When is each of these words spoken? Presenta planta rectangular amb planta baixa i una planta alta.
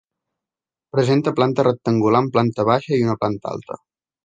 Presenta 0.95 1.33
planta 1.41 1.67
rectangular 1.67 2.23
amb 2.23 2.35
planta 2.39 2.67
baixa 2.73 2.99
i 3.01 3.07
una 3.11 3.19
planta 3.23 3.55
alta. 3.57 3.81